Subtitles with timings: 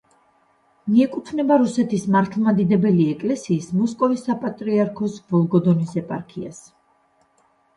[0.93, 6.65] მიეკუთვნება რუსეთის მართლმადიდებელი ეკლესიის მოსკოვის საპატრიარქოს ვოლგოდონის ეპარქიას.